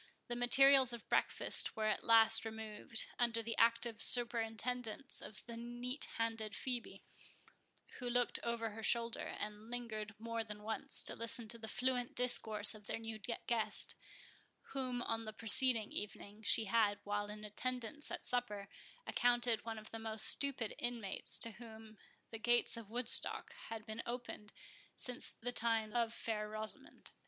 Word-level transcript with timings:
The 0.29 0.35
materials 0.35 0.93
of 0.93 1.07
breakfast 1.09 1.75
were 1.75 1.85
at 1.85 2.03
last 2.03 2.43
removed, 2.43 3.05
under 3.19 3.43
the 3.43 3.55
active 3.59 4.01
superintendence 4.01 5.21
of 5.21 5.45
the 5.45 5.55
neat 5.55 6.05
handed 6.17 6.53
Phœbe, 6.53 7.01
who 7.99 8.09
looked 8.09 8.39
over 8.41 8.71
her 8.71 8.81
shoulder, 8.81 9.27
and 9.39 9.69
lingered 9.69 10.15
more 10.17 10.43
than 10.43 10.63
once, 10.63 11.03
to 11.03 11.15
listen 11.15 11.47
to 11.49 11.59
the 11.59 11.67
fluent 11.67 12.15
discourse 12.15 12.73
of 12.73 12.87
their 12.87 12.97
new 12.97 13.19
guest, 13.19 13.93
whom, 14.73 15.03
on 15.03 15.21
the 15.21 15.31
preceding 15.33 15.91
evening, 15.91 16.41
she 16.41 16.65
had, 16.65 16.97
while 17.03 17.29
in 17.29 17.43
attendance 17.45 18.09
at 18.09 18.25
supper, 18.25 18.69
accounted 19.05 19.63
one 19.65 19.77
of 19.77 19.91
the 19.91 19.99
most 19.99 20.25
stupid 20.25 20.73
inmates 20.79 21.37
to 21.37 21.51
whom 21.51 21.95
the 22.31 22.39
gates 22.39 22.75
of 22.75 22.89
Woodstock 22.89 23.53
had 23.69 23.85
been 23.85 24.01
opened 24.07 24.51
since 24.95 25.29
the 25.29 25.51
times 25.51 25.93
of 25.93 26.11
Fair 26.11 26.49
Rosamond. 26.49 27.11